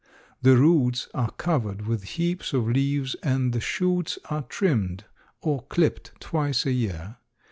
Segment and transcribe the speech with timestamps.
[0.41, 5.03] The roots are covered with heaps of leaves and the shoots are trimmed
[5.41, 7.17] or clipped twice a year.